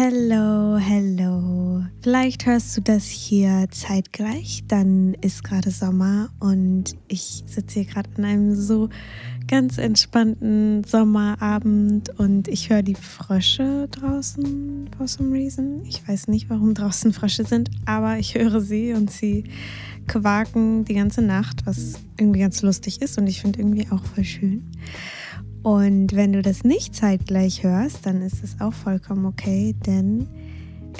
[0.00, 1.82] Hello, hello.
[2.02, 8.08] Vielleicht hörst du das hier zeitgleich, dann ist gerade Sommer und ich sitze hier gerade
[8.16, 8.90] an einem so
[9.48, 15.84] ganz entspannten Sommerabend und ich höre die Frösche draußen for some reason.
[15.84, 19.50] Ich weiß nicht, warum draußen Frösche sind, aber ich höre sie und sie
[20.06, 24.22] quaken die ganze Nacht, was irgendwie ganz lustig ist und ich finde irgendwie auch voll
[24.22, 24.62] schön.
[25.62, 30.28] Und wenn du das nicht zeitgleich hörst, dann ist es auch vollkommen okay, denn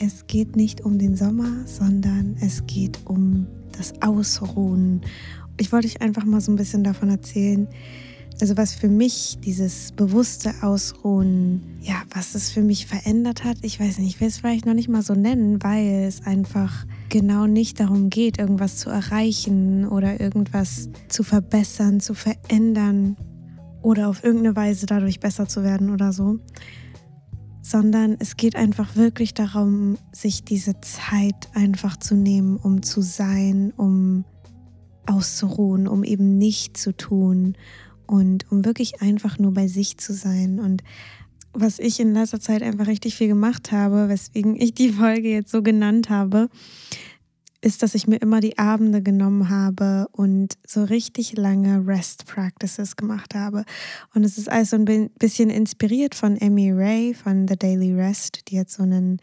[0.02, 5.02] es geht nicht um den Sommer, sondern es geht um das Ausruhen.
[5.56, 7.68] Ich wollte euch einfach mal so ein bisschen davon erzählen,
[8.40, 13.80] also was für mich dieses bewusste Ausruhen, ja, was es für mich verändert hat, ich
[13.80, 17.46] weiß nicht, ich will es vielleicht noch nicht mal so nennen, weil es einfach genau
[17.46, 23.16] nicht darum geht, irgendwas zu erreichen oder irgendwas zu verbessern, zu verändern,
[23.82, 26.40] oder auf irgendeine Weise dadurch besser zu werden oder so,
[27.62, 33.72] sondern es geht einfach wirklich darum, sich diese Zeit einfach zu nehmen, um zu sein,
[33.76, 34.24] um
[35.06, 37.56] auszuruhen, um eben nicht zu tun
[38.06, 40.60] und um wirklich einfach nur bei sich zu sein.
[40.60, 40.82] Und
[41.52, 45.50] was ich in letzter Zeit einfach richtig viel gemacht habe, weswegen ich die Folge jetzt
[45.50, 46.48] so genannt habe,
[47.60, 52.96] ist, dass ich mir immer die Abende genommen habe und so richtig lange Rest Practices
[52.96, 53.64] gemacht habe.
[54.14, 58.48] Und es ist also ein bisschen inspiriert von Emmy Ray von The Daily Rest.
[58.48, 59.18] Die hat so einen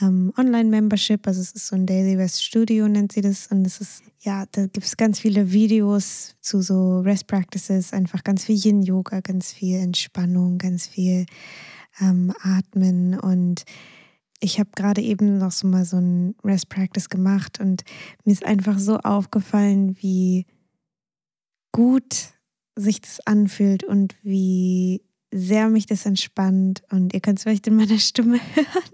[0.00, 3.46] ähm, Online-Membership, also es ist so ein Daily Rest Studio, nennt sie das.
[3.48, 8.22] Und es ist, ja, da gibt es ganz viele Videos zu so Rest Practices, einfach
[8.24, 11.26] ganz viel Yin-Yoga, ganz viel Entspannung, ganz viel
[12.00, 13.64] ähm, Atmen und
[14.42, 17.84] ich habe gerade eben noch so mal so ein Rest Practice gemacht und
[18.24, 20.46] mir ist einfach so aufgefallen, wie
[21.70, 22.32] gut
[22.74, 26.82] sich das anfühlt und wie sehr mich das entspannt.
[26.90, 28.90] Und ihr könnt es vielleicht in meiner Stimme hören.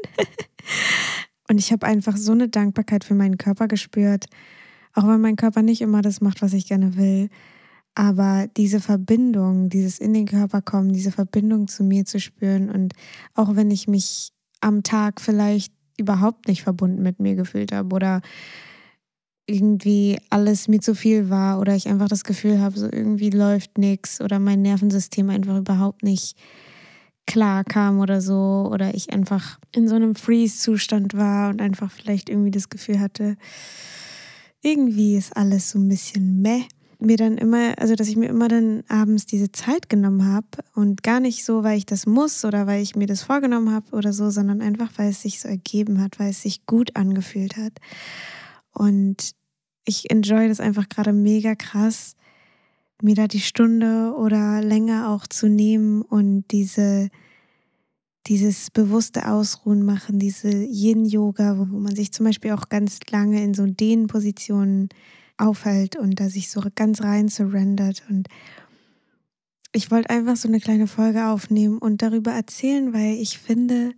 [1.48, 4.26] und ich habe einfach so eine Dankbarkeit für meinen Körper gespürt,
[4.92, 7.30] auch wenn mein Körper nicht immer das macht, was ich gerne will.
[7.94, 12.92] Aber diese Verbindung, dieses in den Körper kommen, diese Verbindung zu mir zu spüren und
[13.34, 18.20] auch wenn ich mich am Tag vielleicht überhaupt nicht verbunden mit mir gefühlt habe oder
[19.46, 23.78] irgendwie alles mir zu viel war oder ich einfach das Gefühl habe, so irgendwie läuft
[23.78, 26.36] nichts oder mein Nervensystem einfach überhaupt nicht
[27.26, 32.28] klar kam oder so oder ich einfach in so einem Freeze-Zustand war und einfach vielleicht
[32.28, 33.36] irgendwie das Gefühl hatte,
[34.62, 36.64] irgendwie ist alles so ein bisschen meh
[36.98, 41.02] mir dann immer, also dass ich mir immer dann abends diese Zeit genommen habe und
[41.02, 44.12] gar nicht so, weil ich das muss oder weil ich mir das vorgenommen habe oder
[44.12, 47.74] so, sondern einfach, weil es sich so ergeben hat, weil es sich gut angefühlt hat.
[48.72, 49.32] Und
[49.84, 52.14] ich enjoy das einfach gerade mega krass,
[53.00, 57.10] mir da die Stunde oder länger auch zu nehmen und diese
[58.28, 63.54] dieses bewusste Ausruhen machen, diese Yin-Yoga, wo, man sich zum Beispiel auch ganz lange in
[63.54, 64.90] so Dehnpositionen
[65.38, 68.02] aufhält und da sich so ganz rein surrendert.
[68.08, 68.28] Und
[69.72, 73.92] ich wollte einfach so eine kleine Folge aufnehmen und darüber erzählen, weil ich finde,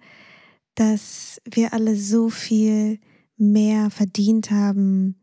[0.75, 2.99] dass wir alle so viel
[3.37, 5.17] mehr verdient haben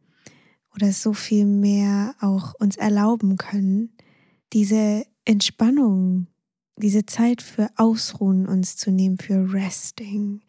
[0.76, 3.92] oder so viel mehr auch uns erlauben können,
[4.54, 6.28] diese Entspannung,
[6.78, 10.42] diese Zeit für Ausruhen uns zu nehmen, für Resting,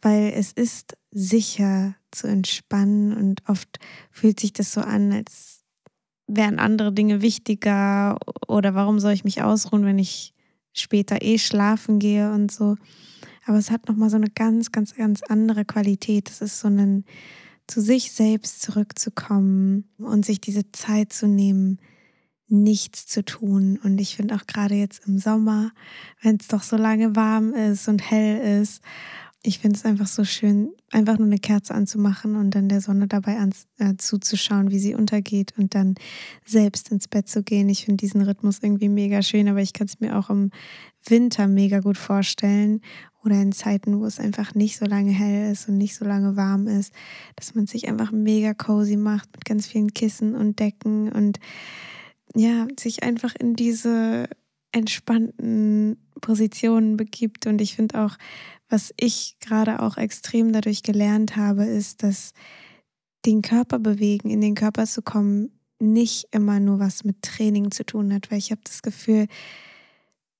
[0.00, 3.78] weil es ist sicher zu entspannen und oft
[4.10, 5.62] fühlt sich das so an, als
[6.26, 10.34] wären andere Dinge wichtiger oder warum soll ich mich ausruhen, wenn ich
[10.72, 12.76] später eh schlafen gehe und so.
[13.44, 16.30] Aber es hat nochmal so eine ganz, ganz, ganz andere Qualität.
[16.30, 17.04] Es ist so ein
[17.66, 21.78] zu sich selbst zurückzukommen und sich diese Zeit zu nehmen,
[22.48, 23.78] nichts zu tun.
[23.82, 25.72] Und ich finde auch gerade jetzt im Sommer,
[26.20, 28.82] wenn es doch so lange warm ist und hell ist
[29.44, 33.08] ich finde es einfach so schön, einfach nur eine Kerze anzumachen und dann der Sonne
[33.08, 35.96] dabei an, äh, zuzuschauen, wie sie untergeht und dann
[36.46, 37.68] selbst ins Bett zu gehen.
[37.68, 40.50] Ich finde diesen Rhythmus irgendwie mega schön, aber ich kann es mir auch im
[41.04, 42.82] Winter mega gut vorstellen
[43.24, 46.36] oder in Zeiten, wo es einfach nicht so lange hell ist und nicht so lange
[46.36, 46.92] warm ist,
[47.34, 51.40] dass man sich einfach mega cozy macht mit ganz vielen Kissen und Decken und
[52.34, 54.28] ja, sich einfach in diese
[54.70, 57.46] entspannten Positionen begibt.
[57.46, 58.16] Und ich finde auch,
[58.72, 62.32] was ich gerade auch extrem dadurch gelernt habe, ist, dass
[63.26, 67.84] den Körper bewegen, in den Körper zu kommen, nicht immer nur was mit Training zu
[67.84, 69.26] tun hat, weil ich habe das Gefühl,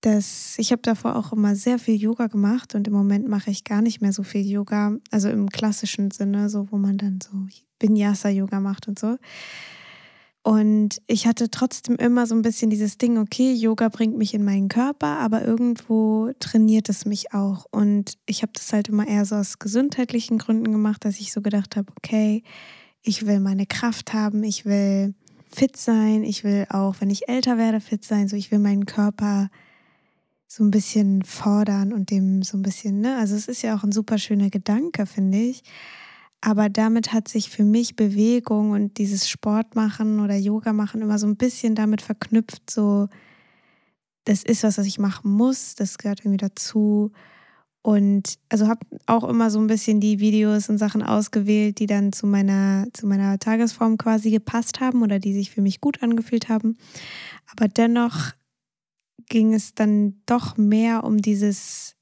[0.00, 3.64] dass ich habe davor auch immer sehr viel Yoga gemacht und im Moment mache ich
[3.64, 7.30] gar nicht mehr so viel Yoga, also im klassischen Sinne, so wo man dann so
[7.80, 9.16] Vinyasa Yoga macht und so.
[10.44, 14.44] Und ich hatte trotzdem immer so ein bisschen dieses Ding, okay, Yoga bringt mich in
[14.44, 17.66] meinen Körper, aber irgendwo trainiert es mich auch.
[17.70, 21.42] Und ich habe das halt immer eher so aus gesundheitlichen Gründen gemacht, dass ich so
[21.42, 22.42] gedacht habe, okay,
[23.02, 25.14] ich will meine Kraft haben, ich will
[25.46, 28.86] fit sein, ich will auch, wenn ich älter werde, fit sein, so ich will meinen
[28.86, 29.48] Körper
[30.48, 33.16] so ein bisschen fordern und dem so ein bisschen, ne?
[33.16, 35.62] Also es ist ja auch ein super schöner Gedanke, finde ich.
[36.44, 41.16] Aber damit hat sich für mich Bewegung und dieses Sport machen oder Yoga machen immer
[41.18, 43.08] so ein bisschen damit verknüpft, so,
[44.24, 47.12] das ist was, was ich machen muss, das gehört irgendwie dazu.
[47.80, 52.12] Und also habe auch immer so ein bisschen die Videos und Sachen ausgewählt, die dann
[52.12, 56.48] zu meiner, zu meiner Tagesform quasi gepasst haben oder die sich für mich gut angefühlt
[56.48, 56.76] haben.
[57.52, 58.32] Aber dennoch
[59.28, 61.94] ging es dann doch mehr um dieses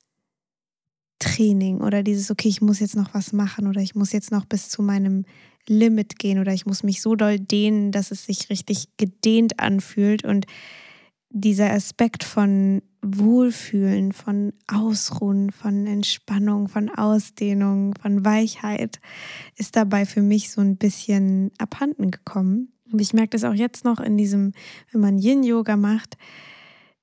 [1.20, 4.44] Training oder dieses, okay, ich muss jetzt noch was machen oder ich muss jetzt noch
[4.44, 5.24] bis zu meinem
[5.68, 10.24] Limit gehen oder ich muss mich so doll dehnen, dass es sich richtig gedehnt anfühlt.
[10.24, 10.46] Und
[11.28, 19.00] dieser Aspekt von Wohlfühlen, von Ausruhen, von Entspannung, von Ausdehnung, von Weichheit
[19.56, 22.72] ist dabei für mich so ein bisschen abhanden gekommen.
[22.90, 24.52] Und ich merke das auch jetzt noch in diesem,
[24.90, 26.16] wenn man Yin-Yoga macht,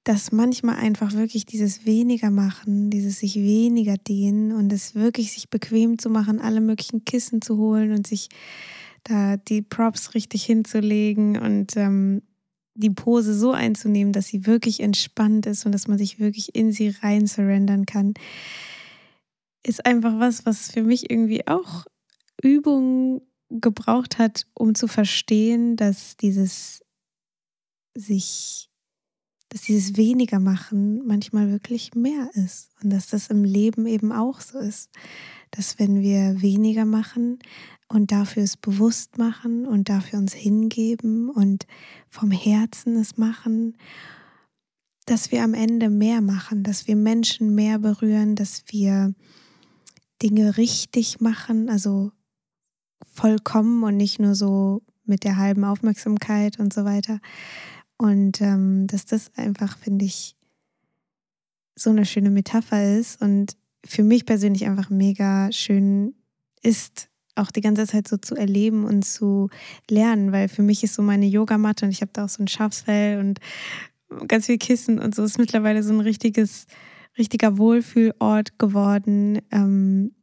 [0.08, 5.50] dass manchmal einfach wirklich dieses weniger machen, dieses sich weniger dehnen und es wirklich sich
[5.50, 8.30] bequem zu machen, alle möglichen Kissen zu holen und sich
[9.04, 12.22] da die Props richtig hinzulegen und ähm,
[12.74, 16.72] die Pose so einzunehmen, dass sie wirklich entspannt ist und dass man sich wirklich in
[16.72, 18.14] sie rein surrendern kann,
[19.62, 21.86] ist einfach was, was für mich irgendwie auch
[22.42, 26.82] Übung gebraucht hat, um zu verstehen, dass dieses
[27.94, 28.67] sich
[29.50, 34.42] dass dieses weniger machen manchmal wirklich mehr ist und dass das im Leben eben auch
[34.42, 34.90] so ist,
[35.52, 37.40] dass wenn wir weniger machen
[37.88, 41.66] und dafür es bewusst machen und dafür uns hingeben und
[42.10, 43.78] vom Herzen es machen,
[45.06, 49.14] dass wir am Ende mehr machen, dass wir Menschen mehr berühren, dass wir
[50.22, 52.12] Dinge richtig machen, also
[53.14, 57.20] vollkommen und nicht nur so mit der halben Aufmerksamkeit und so weiter,
[57.98, 60.36] und ähm, dass das einfach, finde ich,
[61.76, 63.56] so eine schöne Metapher ist und
[63.86, 66.16] für mich persönlich einfach mega schön
[66.62, 69.50] ist, auch die ganze Zeit so zu erleben und zu
[69.90, 72.48] lernen, weil für mich ist so meine Yogamatte und ich habe da auch so ein
[72.48, 73.40] Schafsfell und
[74.28, 76.66] ganz viel Kissen und so ist mittlerweile so ein richtiges,
[77.18, 79.42] richtiger Wohlfühlort geworden.
[79.52, 80.14] Ähm,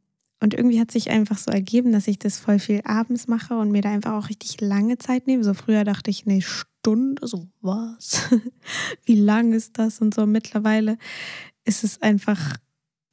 [0.41, 3.71] und irgendwie hat sich einfach so ergeben, dass ich das voll viel abends mache und
[3.71, 5.43] mir da einfach auch richtig lange Zeit nehme.
[5.43, 6.43] So früher dachte ich, nee,
[6.85, 8.29] Stunde, so was?
[9.05, 10.01] Wie lang ist das?
[10.01, 10.99] Und so mittlerweile
[11.63, 12.57] ist es einfach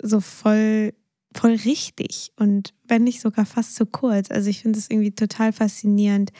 [0.02, 0.92] so voll,
[1.34, 4.30] voll richtig und wenn nicht sogar fast zu kurz.
[4.30, 6.32] Also ich finde es irgendwie total faszinierend,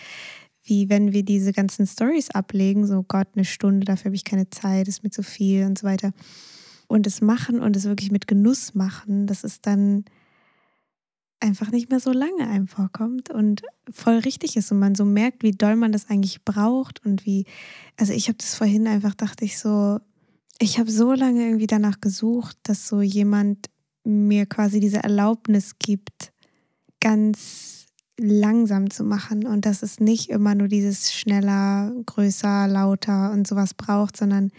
[0.62, 4.50] wie wenn wir diese ganzen Stories ablegen, so Gott, eine Stunde, dafür habe ich keine
[4.50, 6.12] Zeit, ist mir zu viel und so weiter.
[6.87, 10.05] Und es machen und es wirklich mit Genuss machen, das ist dann
[11.42, 15.42] einfach nicht mehr so lange einem vorkommt und voll richtig ist und man so merkt,
[15.42, 17.46] wie doll man das eigentlich braucht und wie,
[17.96, 19.98] also ich habe das vorhin einfach, dachte ich so,
[20.58, 23.68] ich habe so lange irgendwie danach gesucht, dass so jemand
[24.04, 26.32] mir quasi diese Erlaubnis gibt,
[27.00, 27.86] ganz
[28.18, 33.74] langsam zu machen und dass es nicht immer nur dieses schneller, größer, lauter und sowas
[33.74, 34.52] braucht, sondern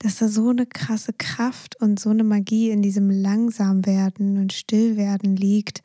[0.00, 5.36] dass da so eine krasse Kraft und so eine Magie in diesem Langsamwerden und Stillwerden
[5.36, 5.82] liegt,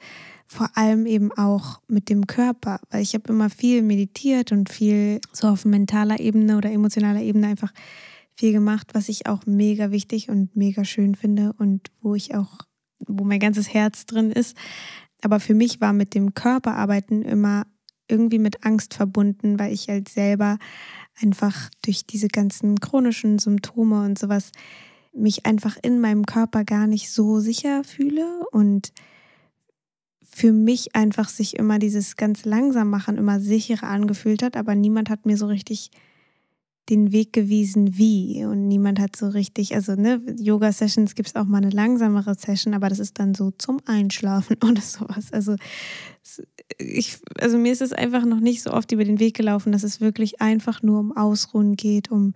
[0.48, 5.20] vor allem eben auch mit dem Körper, weil ich habe immer viel meditiert und viel
[5.34, 7.74] so auf mentaler Ebene oder emotionaler Ebene einfach
[8.36, 12.60] viel gemacht, was ich auch mega wichtig und mega schön finde und wo ich auch,
[13.06, 14.56] wo mein ganzes Herz drin ist.
[15.24, 17.66] Aber für mich war mit dem Körperarbeiten immer
[18.08, 20.58] irgendwie mit Angst verbunden, weil ich halt selber
[21.22, 24.52] einfach durch diese ganzen chronischen Symptome und sowas
[25.14, 28.92] mich einfach in meinem Körper gar nicht so sicher fühle und
[30.22, 35.10] für mich einfach sich immer dieses ganz langsam machen immer sicherer angefühlt hat, aber niemand
[35.10, 35.92] hat mir so richtig
[36.90, 38.46] den Weg gewiesen, wie.
[38.46, 42.74] Und niemand hat so richtig, also ne, Yoga-Sessions gibt es auch mal eine langsamere Session,
[42.74, 45.32] aber das ist dann so zum Einschlafen oder sowas.
[45.34, 45.56] Also,
[46.78, 49.84] ich, also mir ist es einfach noch nicht so oft über den Weg gelaufen, dass
[49.84, 52.34] es wirklich einfach nur um Ausruhen geht, um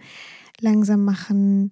[0.60, 1.72] langsam machen,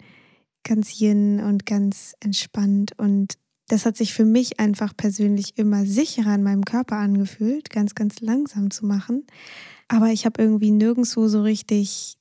[0.63, 2.93] ganz yin und ganz entspannt.
[2.97, 3.37] Und
[3.67, 8.21] das hat sich für mich einfach persönlich immer sicherer in meinem Körper angefühlt, ganz, ganz
[8.21, 9.25] langsam zu machen.
[9.87, 12.17] Aber ich habe irgendwie nirgendwo so richtig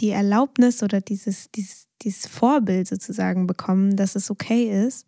[0.00, 5.06] die Erlaubnis oder dieses, dieses, dieses Vorbild sozusagen bekommen, dass es okay ist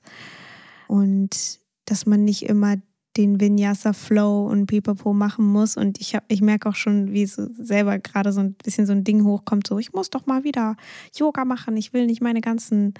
[0.89, 2.77] und dass man nicht immer
[3.21, 5.77] den Vinyasa Flow und Pipapo machen muss.
[5.77, 9.05] Und ich, ich merke auch schon, wie so selber gerade so ein bisschen so ein
[9.05, 10.77] Ding hochkommt, so ich muss doch mal wieder
[11.15, 11.77] Yoga machen.
[11.77, 12.95] Ich will nicht meine ganzen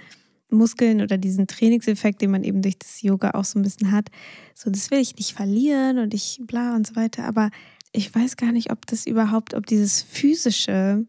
[0.49, 4.09] Muskeln oder diesen Trainingseffekt, den man eben durch das Yoga auch so ein bisschen hat.
[4.53, 7.25] So, das will ich nicht verlieren und ich bla und so weiter.
[7.25, 7.49] Aber
[7.93, 11.05] ich weiß gar nicht, ob das überhaupt, ob dieses physische,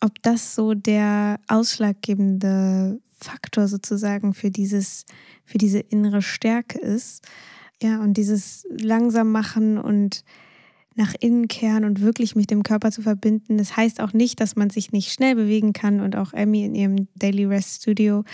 [0.00, 5.04] ob das so der ausschlaggebende Faktor sozusagen für dieses,
[5.44, 7.26] für diese innere Stärke ist.
[7.82, 10.24] Ja, und dieses langsam machen und
[10.96, 13.56] nach innen kehren und wirklich mit dem Körper zu verbinden.
[13.56, 16.74] Das heißt auch nicht, dass man sich nicht schnell bewegen kann und auch Emmy in
[16.74, 18.24] ihrem Daily Rest Studio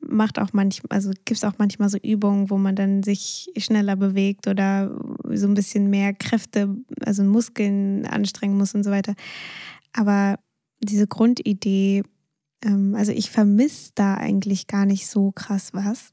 [0.00, 3.96] macht auch manchmal, also gibt es auch manchmal so Übungen, wo man dann sich schneller
[3.96, 4.90] bewegt oder
[5.32, 9.14] so ein bisschen mehr Kräfte, also Muskeln anstrengen muss und so weiter.
[9.92, 10.38] Aber
[10.80, 12.02] diese Grundidee,
[12.64, 16.12] ähm, also ich vermisse da eigentlich gar nicht so krass was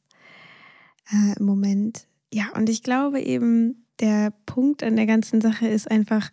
[1.11, 2.07] äh, im Moment.
[2.33, 6.29] Ja, und ich glaube eben, der Punkt an der ganzen Sache ist einfach,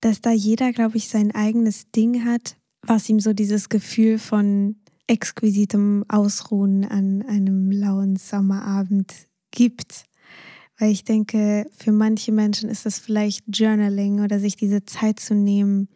[0.00, 4.76] dass da jeder, glaube ich, sein eigenes Ding hat, was ihm so dieses Gefühl von
[5.08, 9.12] exquisitem Ausruhen an einem lauen Sommerabend
[9.50, 10.04] gibt.
[10.78, 15.34] Weil ich denke, für manche Menschen ist das vielleicht Journaling oder sich diese Zeit zu
[15.34, 15.88] nehmen,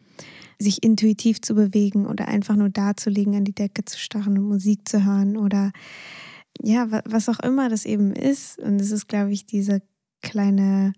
[0.59, 4.87] sich intuitiv zu bewegen oder einfach nur dazulegen, an die Decke zu starren und Musik
[4.87, 5.71] zu hören oder
[6.61, 8.59] ja, was auch immer das eben ist.
[8.59, 9.79] Und es ist, glaube ich, dieser
[10.21, 10.93] kleine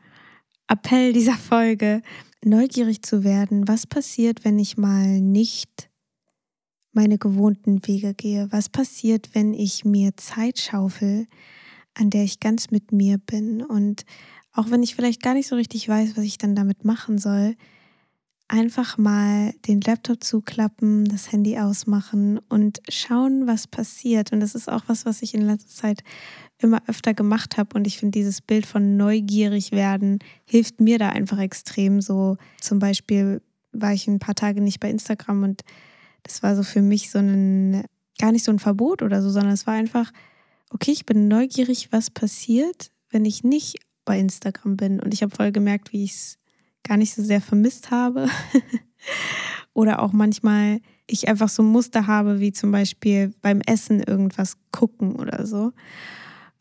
[0.68, 2.02] Appell dieser Folge,
[2.44, 3.68] neugierig zu werden.
[3.68, 5.90] Was passiert, wenn ich mal nicht
[6.92, 8.48] meine gewohnten Wege gehe?
[8.52, 11.28] Was passiert, wenn ich mir Zeit schaufel,
[11.94, 13.62] an der ich ganz mit mir bin?
[13.64, 14.06] Und
[14.54, 17.56] auch wenn ich vielleicht gar nicht so richtig weiß, was ich dann damit machen soll,
[18.48, 24.32] einfach mal den Laptop zuklappen, das Handy ausmachen und schauen, was passiert.
[24.32, 26.04] Und das ist auch was, was ich in letzter Zeit
[26.60, 27.76] immer öfter gemacht habe.
[27.76, 32.02] Und ich finde, dieses Bild von neugierig werden hilft mir da einfach extrem.
[32.02, 35.64] So zum Beispiel war ich ein paar Tage nicht bei Instagram und
[36.24, 37.84] das war so für mich so ein,
[38.20, 40.12] gar nicht so ein Verbot oder so, sondern es war einfach,
[40.70, 45.00] okay, ich bin neugierig, was passiert, wenn ich nicht bei Instagram bin.
[45.00, 46.38] Und ich habe voll gemerkt, wie ich es
[46.88, 48.30] gar nicht so sehr vermisst habe.
[49.74, 55.16] Oder auch manchmal ich einfach so Muster habe, wie zum Beispiel beim Essen irgendwas gucken
[55.16, 55.74] oder so.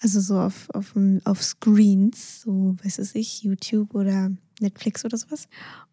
[0.01, 5.49] Also so auf, auf, auf Screens, so weiß es ich, YouTube oder Netflix oder sowas.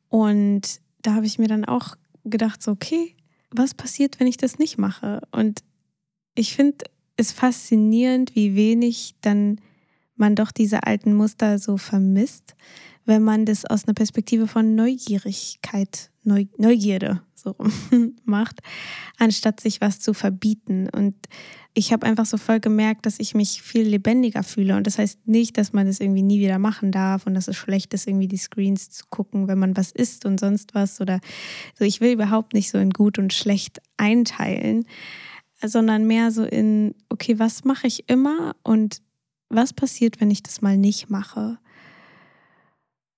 [0.10, 1.96] Und da habe ich mir dann auch
[2.26, 3.16] gedacht, so, okay,
[3.52, 5.22] was passiert, wenn ich das nicht mache?
[5.32, 5.64] Und
[6.36, 6.86] ich finde
[7.18, 9.62] es faszinierend, wie wenig dann
[10.22, 12.56] man doch diese alten Muster so vermisst
[13.06, 17.56] wenn man das aus einer Perspektive von Neugierigkeit, Neu Neugierde so
[18.26, 18.62] macht,
[19.18, 20.88] anstatt sich was zu verbieten.
[20.90, 21.16] Und
[21.74, 24.76] ich habe einfach so voll gemerkt, dass ich mich viel lebendiger fühle.
[24.76, 27.58] Und das heißt nicht, dass man das irgendwie nie wieder machen darf und dass es
[27.58, 31.02] schlecht ist, irgendwie die Screens zu gucken, wenn man was isst und sonst was.
[31.02, 31.20] Oder
[31.78, 31.86] so.
[31.86, 34.86] Ich will überhaupt nicht so in gut und schlecht einteilen,
[35.64, 39.02] sondern mehr so in, okay, was mache ich immer und
[39.52, 41.60] was passiert, wenn ich das mal nicht mache?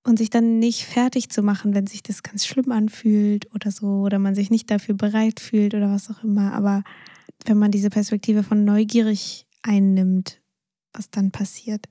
[0.03, 4.01] und sich dann nicht fertig zu machen, wenn sich das ganz schlimm anfühlt oder so
[4.01, 6.53] oder man sich nicht dafür bereit fühlt oder was auch immer.
[6.53, 6.83] Aber
[7.45, 10.41] wenn man diese Perspektive von neugierig einnimmt,
[10.91, 11.87] was dann passiert.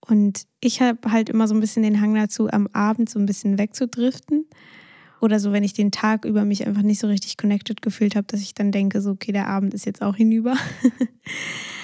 [0.00, 3.26] Und ich habe halt immer so ein bisschen den Hang dazu, am Abend so ein
[3.26, 4.46] bisschen wegzudriften.
[5.20, 8.26] Oder so, wenn ich den Tag über mich einfach nicht so richtig connected gefühlt habe,
[8.26, 10.56] dass ich dann denke, so, okay, der Abend ist jetzt auch hinüber.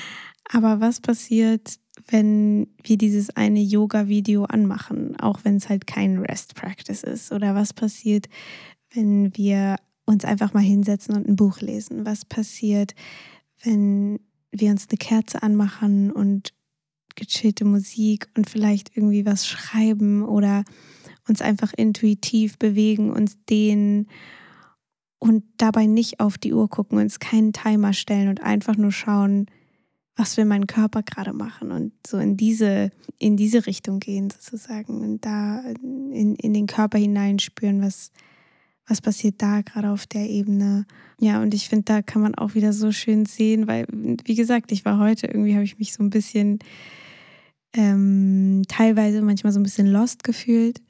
[0.50, 1.78] Aber was passiert,
[2.08, 7.32] wenn wir dieses eine Yoga-Video anmachen, auch wenn es halt kein Rest-Practice ist?
[7.32, 8.28] Oder was passiert,
[8.94, 9.76] wenn wir
[10.06, 12.06] uns einfach mal hinsetzen und ein Buch lesen?
[12.06, 12.94] Was passiert,
[13.62, 16.54] wenn wir uns eine Kerze anmachen und
[17.14, 20.64] gechillte Musik und vielleicht irgendwie was schreiben oder
[21.28, 24.08] uns einfach intuitiv bewegen, uns dehnen
[25.18, 29.46] und dabei nicht auf die Uhr gucken, uns keinen Timer stellen und einfach nur schauen,
[30.18, 35.00] was will mein Körper gerade machen und so in diese, in diese Richtung gehen sozusagen
[35.00, 38.10] und da in, in den Körper hineinspüren, was,
[38.88, 40.86] was passiert da gerade auf der Ebene.
[41.20, 43.86] Ja, und ich finde, da kann man auch wieder so schön sehen, weil,
[44.24, 46.58] wie gesagt, ich war heute, irgendwie habe ich mich so ein bisschen
[47.74, 50.82] ähm, teilweise manchmal so ein bisschen lost gefühlt.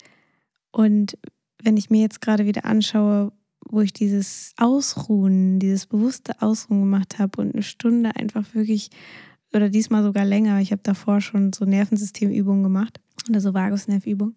[0.70, 1.18] Und
[1.62, 3.32] wenn ich mir jetzt gerade wieder anschaue,
[3.70, 8.90] wo ich dieses Ausruhen, dieses bewusste Ausruhen gemacht habe und eine Stunde einfach wirklich,
[9.54, 14.34] oder diesmal sogar länger, ich habe davor schon so Nervensystemübungen gemacht oder so Vagusnervübungen.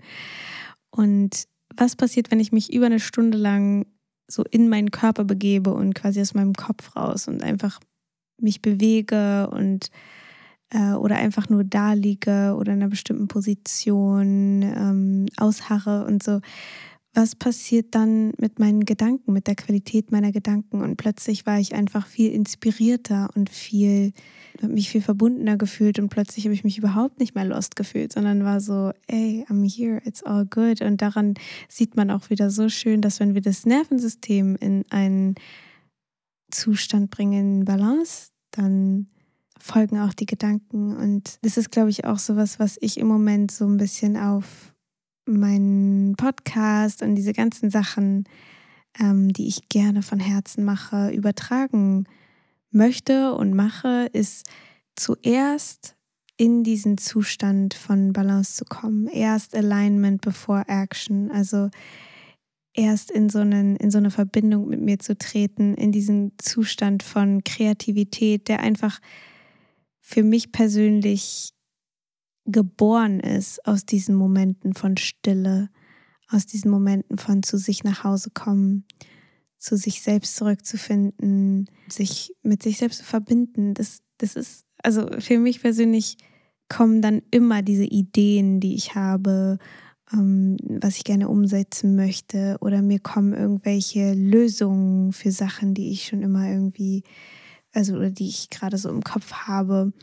[0.89, 3.85] Und was passiert, wenn ich mich über eine Stunde lang
[4.27, 7.79] so in meinen Körper begebe und quasi aus meinem Kopf raus und einfach
[8.39, 9.89] mich bewege und
[10.69, 16.39] äh, oder einfach nur da liege oder in einer bestimmten Position ähm, ausharre und so,
[17.13, 20.81] was passiert dann mit meinen Gedanken, mit der Qualität meiner Gedanken?
[20.81, 24.13] Und plötzlich war ich einfach viel inspirierter und viel,
[24.61, 28.13] habe mich viel verbundener gefühlt und plötzlich habe ich mich überhaupt nicht mehr lost gefühlt,
[28.13, 30.81] sondern war so, ey, I'm here, it's all good.
[30.81, 31.33] Und daran
[31.67, 35.35] sieht man auch wieder so schön, dass wenn wir das Nervensystem in einen
[36.49, 39.07] Zustand bringen, in Balance, dann
[39.59, 40.95] folgen auch die Gedanken.
[40.95, 44.73] Und das ist, glaube ich, auch sowas, was ich im Moment so ein bisschen auf
[45.25, 48.25] meinen Podcast und diese ganzen Sachen,
[48.99, 52.05] ähm, die ich gerne von Herzen mache, übertragen
[52.71, 54.47] möchte und mache, ist
[54.95, 55.95] zuerst
[56.37, 59.07] in diesen Zustand von Balance zu kommen.
[59.07, 61.29] Erst Alignment bevor Action.
[61.29, 61.69] Also
[62.73, 67.03] erst in so, einen, in so eine Verbindung mit mir zu treten, in diesen Zustand
[67.03, 68.99] von Kreativität, der einfach
[69.99, 71.53] für mich persönlich
[72.45, 75.69] geboren ist aus diesen Momenten von Stille,
[76.29, 78.85] aus diesen Momenten von zu sich nach Hause kommen,
[79.57, 83.73] zu sich selbst zurückzufinden, sich mit sich selbst zu verbinden.
[83.73, 86.17] Das, das ist, also für mich persönlich
[86.67, 89.59] kommen dann immer diese Ideen, die ich habe,
[90.13, 96.07] ähm, was ich gerne umsetzen möchte, oder mir kommen irgendwelche Lösungen für Sachen, die ich
[96.07, 97.03] schon immer irgendwie,
[97.73, 99.93] also oder die ich gerade so im Kopf habe.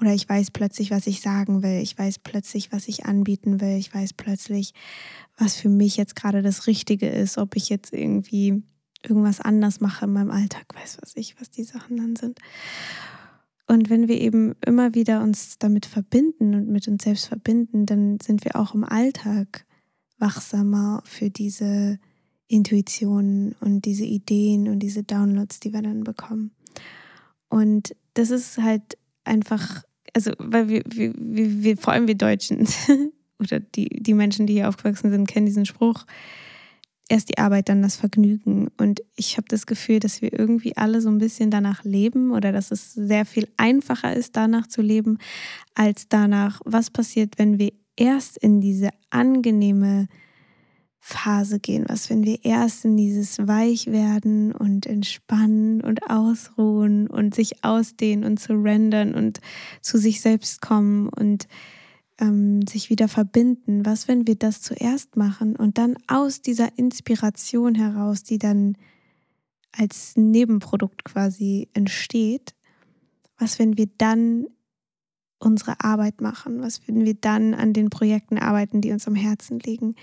[0.00, 1.80] Oder ich weiß plötzlich, was ich sagen will.
[1.80, 3.76] Ich weiß plötzlich, was ich anbieten will.
[3.76, 4.72] Ich weiß plötzlich,
[5.36, 7.36] was für mich jetzt gerade das Richtige ist.
[7.36, 8.62] Ob ich jetzt irgendwie
[9.02, 10.66] irgendwas anders mache in meinem Alltag.
[10.74, 12.38] Weiß was ich, was die Sachen dann sind.
[13.66, 18.18] Und wenn wir eben immer wieder uns damit verbinden und mit uns selbst verbinden, dann
[18.20, 19.66] sind wir auch im Alltag
[20.18, 21.98] wachsamer für diese
[22.46, 26.52] Intuitionen und diese Ideen und diese Downloads, die wir dann bekommen.
[27.50, 29.82] Und das ist halt einfach
[30.18, 32.66] also weil wir, wir, wir, wir, vor allem wir Deutschen
[33.38, 36.06] oder die, die Menschen, die hier aufgewachsen sind, kennen diesen Spruch,
[37.08, 38.66] erst die Arbeit, dann das Vergnügen.
[38.78, 42.50] Und ich habe das Gefühl, dass wir irgendwie alle so ein bisschen danach leben oder
[42.50, 45.18] dass es sehr viel einfacher ist, danach zu leben,
[45.74, 50.08] als danach, was passiert, wenn wir erst in diese angenehme
[51.08, 57.64] Phase gehen, was wenn wir erst in dieses Weichwerden und Entspannen und Ausruhen und sich
[57.64, 59.40] ausdehnen und surrendern und
[59.80, 61.48] zu sich selbst kommen und
[62.20, 67.74] ähm, sich wieder verbinden, was wenn wir das zuerst machen und dann aus dieser Inspiration
[67.74, 68.76] heraus, die dann
[69.72, 72.54] als Nebenprodukt quasi entsteht,
[73.38, 74.46] was wenn wir dann
[75.38, 79.58] unsere Arbeit machen, was wenn wir dann an den Projekten arbeiten, die uns am Herzen
[79.58, 79.94] liegen.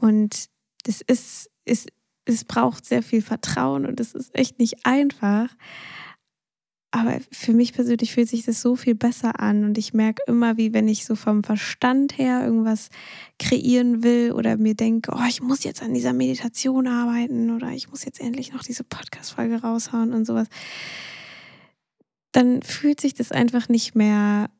[0.00, 0.46] Und
[0.84, 1.88] das ist, ist,
[2.24, 5.54] es braucht sehr viel Vertrauen und es ist echt nicht einfach.
[6.90, 10.56] Aber für mich persönlich fühlt sich das so viel besser an und ich merke immer,
[10.56, 12.88] wie wenn ich so vom Verstand her irgendwas
[13.38, 17.90] kreieren will oder mir denke, oh, ich muss jetzt an dieser Meditation arbeiten oder ich
[17.90, 20.48] muss jetzt endlich noch diese Podcast-Folge raushauen und sowas,
[22.32, 24.50] dann fühlt sich das einfach nicht mehr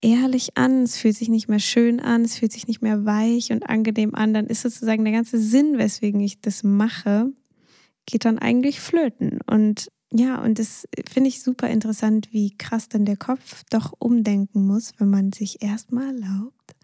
[0.00, 3.50] ehrlich an, es fühlt sich nicht mehr schön an, es fühlt sich nicht mehr weich
[3.52, 7.32] und angenehm an, dann ist sozusagen der ganze Sinn, weswegen ich das mache,
[8.06, 9.40] geht dann eigentlich flöten.
[9.46, 14.66] Und ja, und das finde ich super interessant, wie krass dann der Kopf doch umdenken
[14.66, 16.74] muss, wenn man sich erstmal erlaubt,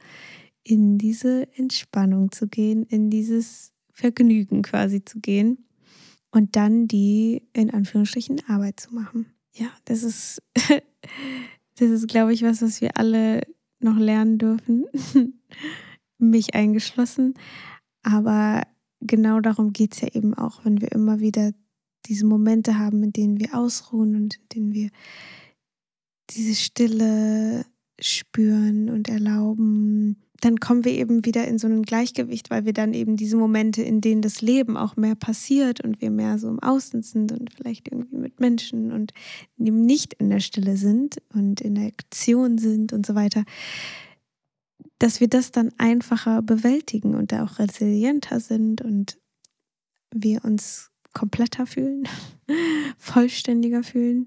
[0.63, 5.67] in diese Entspannung zu gehen, in dieses Vergnügen quasi zu gehen
[6.31, 9.27] und dann die in Anführungsstrichen Arbeit zu machen.
[9.53, 10.43] Ja, das ist
[11.79, 13.43] Das ist, glaube ich, was, was wir alle
[13.81, 14.87] noch lernen dürfen,
[16.19, 17.35] mich eingeschlossen.
[18.03, 18.63] Aber
[19.01, 21.53] genau darum geht es ja eben auch, wenn wir immer wieder
[22.07, 24.91] diese Momente haben, in denen wir ausruhen und in denen wir
[26.31, 27.65] diese Stille
[28.01, 32.93] spüren und erlauben, dann kommen wir eben wieder in so ein Gleichgewicht, weil wir dann
[32.93, 36.61] eben diese Momente, in denen das Leben auch mehr passiert und wir mehr so im
[36.61, 39.15] Außen sind und vielleicht irgendwie mit Menschen und
[39.59, 43.45] eben nicht in der Stille sind und in der Aktion sind und so weiter,
[44.99, 49.19] dass wir das dann einfacher bewältigen und da auch resilienter sind und
[50.13, 52.07] wir uns kompletter fühlen,
[52.99, 54.27] vollständiger fühlen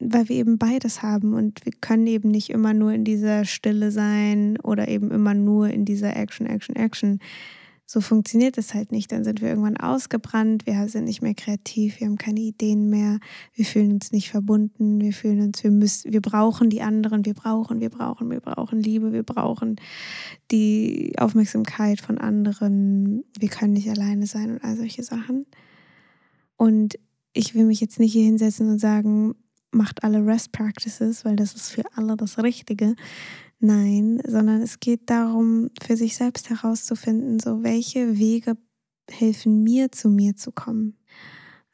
[0.00, 3.90] weil wir eben beides haben und wir können eben nicht immer nur in dieser Stille
[3.90, 7.18] sein oder eben immer nur in dieser Action, Action, Action.
[7.90, 9.10] So funktioniert es halt nicht.
[9.10, 13.18] Dann sind wir irgendwann ausgebrannt, wir sind nicht mehr kreativ, wir haben keine Ideen mehr,
[13.54, 17.34] wir fühlen uns nicht verbunden, wir fühlen uns, wir müssen, wir brauchen die anderen, wir
[17.34, 19.76] brauchen, wir brauchen, wir brauchen Liebe, wir brauchen
[20.50, 25.46] die Aufmerksamkeit von anderen, wir können nicht alleine sein und all solche Sachen.
[26.56, 26.98] Und
[27.32, 29.34] ich will mich jetzt nicht hier hinsetzen und sagen,
[29.70, 32.94] macht alle Rest Practices, weil das ist für alle das Richtige.
[33.60, 38.56] Nein, sondern es geht darum, für sich selbst herauszufinden, so welche Wege
[39.10, 40.96] helfen mir, zu mir zu kommen.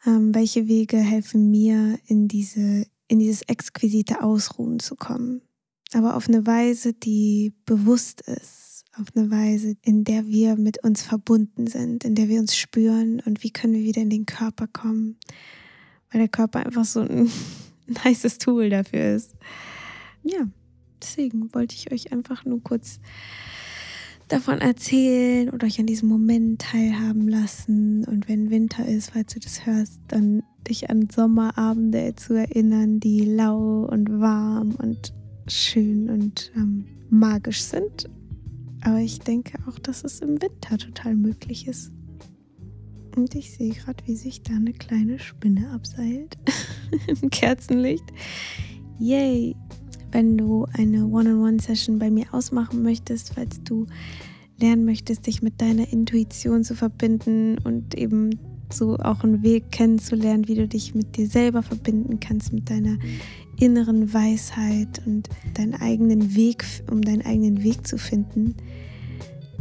[0.07, 5.43] Ähm, welche Wege helfen mir, in, diese, in dieses exquisite Ausruhen zu kommen.
[5.93, 11.03] Aber auf eine Weise, die bewusst ist, auf eine Weise, in der wir mit uns
[11.03, 14.67] verbunden sind, in der wir uns spüren und wie können wir wieder in den Körper
[14.67, 15.19] kommen.
[16.11, 17.31] Weil der Körper einfach so ein
[18.05, 19.35] nices Tool dafür ist.
[20.23, 20.47] Ja,
[21.01, 23.01] deswegen wollte ich euch einfach nur kurz
[24.29, 28.05] davon erzählen und euch an diesem Moment teilhaben lassen.
[28.05, 33.21] Und wenn Winter ist, falls du das hörst, dann dich an Sommerabende zu erinnern, die
[33.21, 35.13] lau und warm und
[35.47, 38.09] schön und ähm, magisch sind.
[38.83, 41.94] Aber ich denke auch, dass es im Winter total möglich ist.
[43.17, 46.37] Und ich sehe gerade, wie sich da eine kleine Spinne abseilt
[47.07, 48.05] im Kerzenlicht.
[48.99, 49.57] Yay!
[50.11, 53.87] Wenn du eine One-on-One-Session bei mir ausmachen möchtest, falls du
[54.61, 58.39] lernen möchtest, dich mit deiner Intuition zu verbinden und eben
[58.73, 62.97] so auch einen Weg kennenzulernen, wie du dich mit dir selber verbinden kannst, mit deiner
[63.59, 68.55] inneren Weisheit und deinen eigenen Weg, um deinen eigenen Weg zu finden,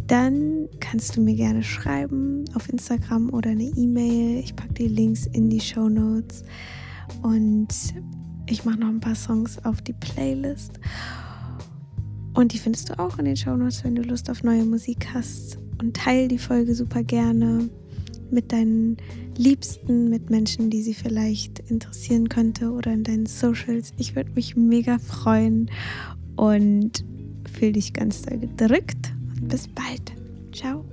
[0.07, 4.39] dann kannst du mir gerne schreiben auf Instagram oder eine E-Mail.
[4.39, 6.43] Ich packe die Links in die Show Notes
[7.21, 7.67] und
[8.47, 10.79] ich mache noch ein paar Songs auf die Playlist.
[12.33, 15.07] Und die findest du auch in den Show Notes, wenn du Lust auf neue Musik
[15.13, 15.59] hast.
[15.79, 17.69] Und teile die Folge super gerne
[18.31, 18.97] mit deinen
[19.37, 23.93] Liebsten, mit Menschen, die sie vielleicht interessieren könnte oder in deinen Socials.
[23.97, 25.69] Ich würde mich mega freuen
[26.35, 27.05] und
[27.51, 29.12] fühle dich ganz doll gedrückt.
[29.47, 30.13] Bis bald.
[30.51, 30.85] Ciao.